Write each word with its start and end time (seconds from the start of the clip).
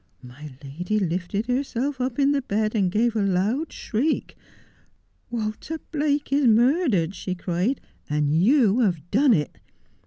'My 0.23 0.49
lady 0.63 0.97
lifted 0.97 1.45
herself 1.45 2.01
up 2.01 2.17
in 2.17 2.31
the 2.31 2.41
bed 2.41 2.73
and 2.73 2.91
gave 2.91 3.15
a 3.15 3.21
loud 3.21 3.71
shriek." 3.71 4.35
"Walter 5.29 5.77
Blake 5.91 6.33
is 6.33 6.47
murdered," 6.47 7.13
she 7.13 7.35
cried," 7.35 7.79
and 8.09 8.33
you 8.33 8.79
have 8.79 9.11
done 9.11 9.35
it." 9.35 9.59